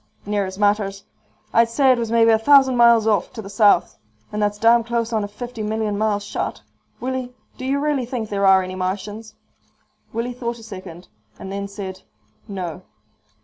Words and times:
"Near 0.25 0.47
as 0.47 0.57
matters. 0.57 1.03
I'd 1.53 1.69
say 1.69 1.91
it 1.91 1.99
was 1.99 2.11
maybe 2.11 2.31
a 2.31 2.39
thousand 2.39 2.75
miles 2.75 3.05
off, 3.05 3.31
to 3.33 3.41
the 3.43 3.51
south. 3.51 3.99
And 4.31 4.41
that's 4.41 4.57
damn 4.57 4.83
close 4.83 5.13
on 5.13 5.23
a 5.23 5.27
fifty 5.27 5.61
million 5.61 5.95
mile 5.95 6.19
shot. 6.19 6.63
Willie, 6.99 7.35
do 7.59 7.65
you 7.65 7.77
really 7.79 8.07
think 8.07 8.29
there 8.29 8.47
are 8.47 8.63
any 8.63 8.73
Martians?" 8.73 9.35
Willie 10.11 10.33
thought 10.33 10.57
a 10.57 10.63
second 10.63 11.07
and 11.37 11.51
then 11.51 11.67
said, 11.67 12.01
"No." 12.47 12.81